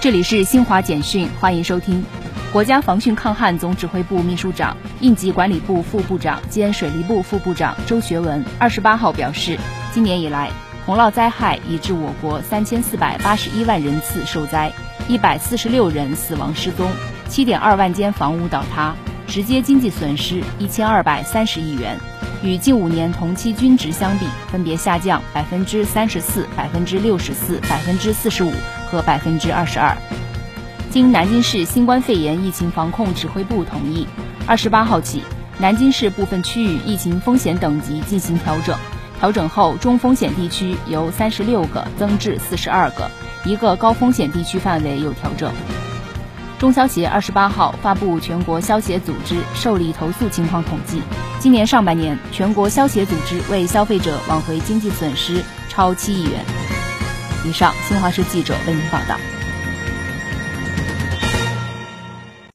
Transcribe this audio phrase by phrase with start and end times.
[0.00, 2.04] 这里是新华简讯，欢迎收听。
[2.52, 9.58] 国家防汛抗旱总指挥部秘书长、应急管理部副部长兼水利部副部长周学文二十八号表示，
[9.92, 10.50] 今年以来，
[10.86, 14.72] 洪涝灾害已致我国三千四百八十一万人次受灾，
[15.08, 16.88] 一百四十六人死亡失踪，
[17.28, 18.94] 七点二万间房屋倒塌，
[19.26, 21.98] 直接经济损失一千二百三十亿元，
[22.42, 28.52] 与近五年同期均值相比，分别下降百分之三十四、百分之六十四、百分之四十五。
[28.90, 29.94] 和百分之二十二。
[30.90, 34.06] 经南京市新冠肺炎疫情防控指挥部同意，
[34.46, 35.22] 二十八号起，
[35.58, 38.74] 南京市部分区域疫情风险等级进行调整。
[39.20, 43.10] 调整后，中风险地区由三十六个增至四十二个，
[43.44, 45.52] 一个高风险地区范围有调整。
[46.58, 51.00] 中消协二十八号发布全国消协组织受理投诉情况统计，
[51.38, 56.44] 今年上半年，全国消协组织为消费者挽回经济损失超七亿元。
[57.46, 59.37] 以上，新华社记者为您报道。